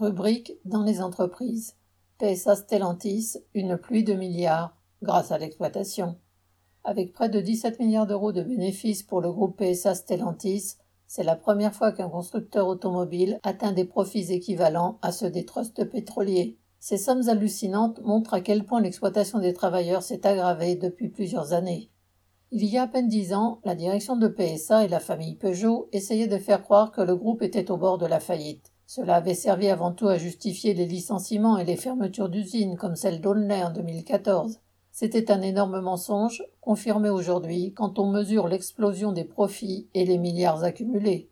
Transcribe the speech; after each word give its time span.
Rubrique 0.00 0.54
dans 0.64 0.82
les 0.82 1.02
entreprises. 1.02 1.76
PSA 2.16 2.56
Stellantis, 2.56 3.36
une 3.52 3.76
pluie 3.76 4.02
de 4.02 4.14
milliards 4.14 4.74
grâce 5.02 5.30
à 5.30 5.36
l'exploitation. 5.36 6.16
Avec 6.84 7.12
près 7.12 7.28
de 7.28 7.38
17 7.38 7.78
milliards 7.78 8.06
d'euros 8.06 8.32
de 8.32 8.42
bénéfices 8.42 9.02
pour 9.02 9.20
le 9.20 9.30
groupe 9.30 9.62
PSA 9.62 9.94
Stellantis, 9.94 10.76
c'est 11.06 11.22
la 11.22 11.36
première 11.36 11.74
fois 11.74 11.92
qu'un 11.92 12.08
constructeur 12.08 12.66
automobile 12.66 13.38
atteint 13.42 13.72
des 13.72 13.84
profits 13.84 14.32
équivalents 14.32 14.98
à 15.02 15.12
ceux 15.12 15.28
des 15.28 15.44
trusts 15.44 15.84
pétroliers. 15.84 16.56
Ces 16.78 16.96
sommes 16.96 17.28
hallucinantes 17.28 18.00
montrent 18.00 18.32
à 18.32 18.40
quel 18.40 18.64
point 18.64 18.80
l'exploitation 18.80 19.38
des 19.38 19.52
travailleurs 19.52 20.02
s'est 20.02 20.26
aggravée 20.26 20.76
depuis 20.76 21.10
plusieurs 21.10 21.52
années. 21.52 21.90
Il 22.52 22.64
y 22.64 22.78
a 22.78 22.84
à 22.84 22.88
peine 22.88 23.08
dix 23.08 23.34
ans, 23.34 23.60
la 23.64 23.74
direction 23.74 24.16
de 24.16 24.28
PSA 24.28 24.86
et 24.86 24.88
la 24.88 24.98
famille 24.98 25.36
Peugeot 25.36 25.90
essayaient 25.92 26.26
de 26.26 26.38
faire 26.38 26.62
croire 26.62 26.90
que 26.90 27.02
le 27.02 27.16
groupe 27.16 27.42
était 27.42 27.70
au 27.70 27.76
bord 27.76 27.98
de 27.98 28.06
la 28.06 28.18
faillite. 28.18 28.72
Cela 28.92 29.14
avait 29.14 29.34
servi 29.34 29.68
avant 29.68 29.92
tout 29.92 30.08
à 30.08 30.18
justifier 30.18 30.74
les 30.74 30.84
licenciements 30.84 31.58
et 31.58 31.64
les 31.64 31.76
fermetures 31.76 32.28
d'usines 32.28 32.76
comme 32.76 32.96
celle 32.96 33.20
d'Aulnay 33.20 33.62
en 33.62 33.70
2014. 33.70 34.58
C'était 34.90 35.30
un 35.30 35.42
énorme 35.42 35.80
mensonge, 35.80 36.42
confirmé 36.60 37.08
aujourd'hui 37.08 37.72
quand 37.72 38.00
on 38.00 38.10
mesure 38.10 38.48
l'explosion 38.48 39.12
des 39.12 39.22
profits 39.22 39.88
et 39.94 40.04
les 40.04 40.18
milliards 40.18 40.64
accumulés. 40.64 41.30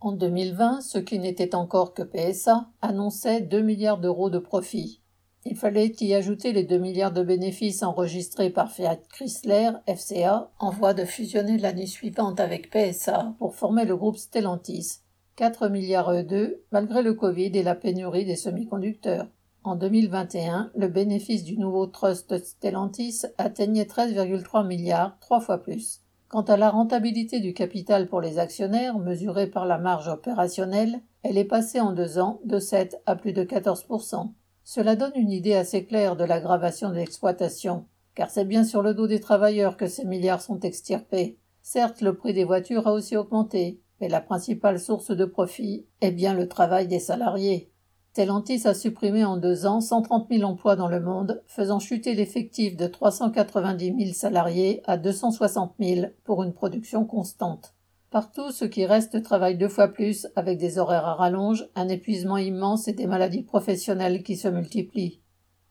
En 0.00 0.10
2020, 0.10 0.80
ce 0.80 0.98
qui 0.98 1.20
n'était 1.20 1.54
encore 1.54 1.94
que 1.94 2.02
PSA 2.02 2.68
annonçait 2.82 3.42
2 3.42 3.60
milliards 3.60 4.00
d'euros 4.00 4.28
de 4.28 4.40
profits. 4.40 5.00
Il 5.44 5.56
fallait 5.56 5.94
y 6.00 6.14
ajouter 6.14 6.52
les 6.52 6.64
2 6.64 6.78
milliards 6.78 7.12
de 7.12 7.22
bénéfices 7.22 7.84
enregistrés 7.84 8.50
par 8.50 8.72
Fiat 8.72 8.98
Chrysler, 9.12 9.70
FCA, 9.86 10.50
en 10.58 10.70
voie 10.70 10.94
de 10.94 11.04
fusionner 11.04 11.58
l'année 11.58 11.86
suivante 11.86 12.40
avec 12.40 12.70
PSA 12.72 13.36
pour 13.38 13.54
former 13.54 13.84
le 13.84 13.96
groupe 13.96 14.16
Stellantis. 14.16 15.02
4 15.38 15.68
milliards 15.68 16.12
E2, 16.12 16.56
malgré 16.72 17.00
le 17.00 17.14
Covid 17.14 17.52
et 17.54 17.62
la 17.62 17.76
pénurie 17.76 18.24
des 18.24 18.34
semi-conducteurs. 18.34 19.28
En 19.62 19.76
2021, 19.76 20.72
le 20.74 20.88
bénéfice 20.88 21.44
du 21.44 21.56
nouveau 21.56 21.86
trust 21.86 22.36
Stellantis 22.44 23.22
atteignait 23.38 23.84
13,3 23.84 24.66
milliards, 24.66 25.16
trois 25.20 25.38
fois 25.40 25.62
plus. 25.62 26.00
Quant 26.26 26.42
à 26.42 26.56
la 26.56 26.70
rentabilité 26.70 27.38
du 27.38 27.54
capital 27.54 28.08
pour 28.08 28.20
les 28.20 28.40
actionnaires, 28.40 28.98
mesurée 28.98 29.46
par 29.46 29.64
la 29.64 29.78
marge 29.78 30.08
opérationnelle, 30.08 31.02
elle 31.22 31.38
est 31.38 31.44
passée 31.44 31.80
en 31.80 31.92
deux 31.92 32.18
ans 32.18 32.40
de 32.44 32.58
7 32.58 33.00
à 33.06 33.14
plus 33.14 33.32
de 33.32 33.44
14% 33.44 34.30
cela 34.64 34.96
donne 34.96 35.12
une 35.14 35.30
idée 35.30 35.54
assez 35.54 35.86
claire 35.86 36.14
de 36.14 36.24
l'aggravation 36.24 36.90
de 36.90 36.96
l'exploitation, 36.96 37.86
car 38.14 38.28
c'est 38.28 38.44
bien 38.44 38.64
sur 38.64 38.82
le 38.82 38.92
dos 38.92 39.06
des 39.06 39.18
travailleurs 39.18 39.78
que 39.78 39.86
ces 39.86 40.04
milliards 40.04 40.42
sont 40.42 40.60
extirpés. 40.60 41.38
Certes, 41.62 42.02
le 42.02 42.14
prix 42.14 42.34
des 42.34 42.44
voitures 42.44 42.86
a 42.86 42.92
aussi 42.92 43.16
augmenté, 43.16 43.80
mais 44.00 44.08
la 44.08 44.20
principale 44.20 44.78
source 44.78 45.10
de 45.10 45.24
profit 45.24 45.86
est 46.00 46.12
bien 46.12 46.34
le 46.34 46.48
travail 46.48 46.86
des 46.88 47.00
salariés. 47.00 47.70
Stellantis 48.12 48.66
a 48.66 48.74
supprimé 48.74 49.24
en 49.24 49.36
deux 49.36 49.64
ans 49.64 49.80
130 49.80 50.26
000 50.28 50.42
emplois 50.42 50.74
dans 50.74 50.88
le 50.88 50.98
monde, 50.98 51.40
faisant 51.46 51.78
chuter 51.78 52.14
l'effectif 52.14 52.76
de 52.76 52.88
390 52.88 53.94
000 53.96 54.12
salariés 54.12 54.82
à 54.86 54.96
260 54.96 55.74
000 55.78 56.06
pour 56.24 56.42
une 56.42 56.52
production 56.52 57.04
constante. 57.04 57.74
Partout, 58.10 58.50
ceux 58.50 58.66
qui 58.66 58.86
restent 58.86 59.22
travaillent 59.22 59.56
deux 59.56 59.68
fois 59.68 59.88
plus, 59.88 60.26
avec 60.34 60.58
des 60.58 60.78
horaires 60.78 61.06
à 61.06 61.14
rallonge, 61.14 61.68
un 61.76 61.88
épuisement 61.88 62.38
immense 62.38 62.88
et 62.88 62.92
des 62.92 63.06
maladies 63.06 63.44
professionnelles 63.44 64.24
qui 64.24 64.36
se 64.36 64.48
multiplient. 64.48 65.20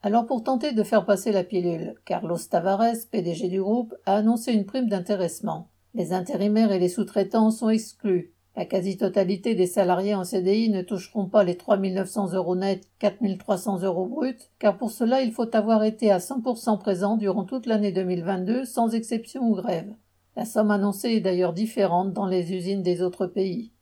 Alors 0.02 0.24
pour 0.24 0.42
tenter 0.44 0.72
de 0.72 0.82
faire 0.84 1.04
passer 1.04 1.32
la 1.32 1.44
pilule, 1.44 1.96
Carlos 2.04 2.38
Tavares, 2.38 2.94
PDG 3.10 3.48
du 3.48 3.60
groupe, 3.60 3.94
a 4.06 4.14
annoncé 4.14 4.52
une 4.52 4.64
prime 4.64 4.88
d'intéressement. 4.88 5.68
Les 5.98 6.12
intérimaires 6.12 6.70
et 6.70 6.78
les 6.78 6.88
sous-traitants 6.88 7.50
sont 7.50 7.70
exclus. 7.70 8.32
La 8.54 8.64
quasi-totalité 8.64 9.56
des 9.56 9.66
salariés 9.66 10.14
en 10.14 10.22
CDI 10.22 10.70
ne 10.70 10.82
toucheront 10.82 11.26
pas 11.26 11.42
les 11.42 11.56
3 11.56 11.76
900 11.76 12.34
euros 12.34 12.54
nets, 12.54 12.88
4 13.00 13.36
300 13.36 13.82
euros 13.82 14.06
bruts, 14.06 14.48
car 14.60 14.78
pour 14.78 14.92
cela 14.92 15.22
il 15.22 15.32
faut 15.32 15.56
avoir 15.56 15.82
été 15.82 16.12
à 16.12 16.18
100% 16.18 16.78
présent 16.78 17.16
durant 17.16 17.42
toute 17.42 17.66
l'année 17.66 17.90
2022 17.90 18.64
sans 18.64 18.94
exception 18.94 19.50
ou 19.50 19.56
grève. 19.56 19.92
La 20.36 20.44
somme 20.44 20.70
annoncée 20.70 21.14
est 21.14 21.20
d'ailleurs 21.20 21.52
différente 21.52 22.12
dans 22.12 22.28
les 22.28 22.54
usines 22.54 22.84
des 22.84 23.02
autres 23.02 23.26
pays. 23.26 23.72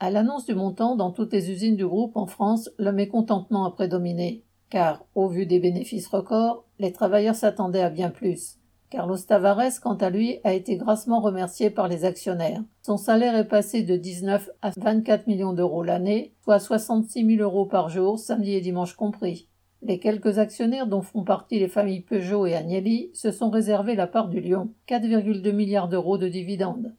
À 0.00 0.10
l'annonce 0.10 0.46
du 0.46 0.54
montant 0.54 0.96
dans 0.96 1.10
toutes 1.10 1.34
les 1.34 1.50
usines 1.50 1.76
du 1.76 1.86
groupe 1.86 2.16
en 2.16 2.26
France, 2.26 2.70
le 2.78 2.92
mécontentement 2.92 3.66
a 3.66 3.72
prédominé, 3.72 4.42
car, 4.70 5.04
au 5.14 5.28
vu 5.28 5.44
des 5.44 5.60
bénéfices 5.60 6.08
records, 6.08 6.64
les 6.78 6.92
travailleurs 6.94 7.34
s'attendaient 7.34 7.82
à 7.82 7.90
bien 7.90 8.08
plus. 8.08 8.58
Carlos 8.90 9.18
Tavares, 9.18 9.80
quant 9.82 9.96
à 9.96 10.08
lui, 10.08 10.38
a 10.44 10.54
été 10.54 10.76
grassement 10.76 11.20
remercié 11.20 11.68
par 11.68 11.88
les 11.88 12.06
actionnaires. 12.06 12.62
Son 12.80 12.96
salaire 12.96 13.36
est 13.36 13.48
passé 13.48 13.82
de 13.82 13.96
19 13.96 14.48
à 14.62 14.70
24 14.78 15.26
millions 15.26 15.52
d'euros 15.52 15.82
l'année, 15.82 16.32
soit 16.42 16.58
66 16.58 17.36
000 17.36 17.42
euros 17.42 17.66
par 17.66 17.90
jour, 17.90 18.18
samedi 18.18 18.54
et 18.54 18.62
dimanche 18.62 18.94
compris. 18.94 19.48
Les 19.82 19.98
quelques 19.98 20.38
actionnaires 20.38 20.86
dont 20.86 21.02
font 21.02 21.22
partie 21.22 21.58
les 21.58 21.68
familles 21.68 22.00
Peugeot 22.00 22.46
et 22.46 22.54
Agnelli 22.54 23.10
se 23.12 23.30
sont 23.30 23.50
réservés 23.50 23.94
la 23.94 24.06
part 24.06 24.28
du 24.28 24.40
lion, 24.40 24.72
4,2 24.88 25.52
milliards 25.52 25.88
d'euros 25.88 26.16
de 26.16 26.28
dividendes. 26.28 26.94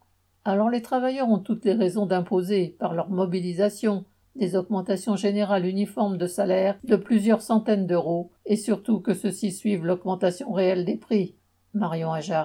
Alors 0.46 0.70
les 0.70 0.84
travailleurs 0.84 1.30
ont 1.30 1.40
toutes 1.40 1.66
les 1.66 1.74
raisons 1.74 2.06
d'imposer, 2.06 2.76
par 2.80 2.94
leur 2.94 3.10
mobilisation, 3.10 4.06
des 4.36 4.56
augmentations 4.56 5.16
générales 5.16 5.66
uniformes 5.66 6.18
de 6.18 6.28
salaire 6.28 6.78
de 6.84 6.96
plusieurs 6.96 7.42
centaines 7.42 7.88
d'euros, 7.88 8.32
et 8.46 8.56
surtout 8.56 9.00
que 9.00 9.16
ceux-ci 9.16 9.52
suivent 9.52 9.86
l'augmentation 9.86 10.54
réelle 10.54 10.86
des 10.86 10.98
prix. 10.98 11.36
Marion 11.74 12.22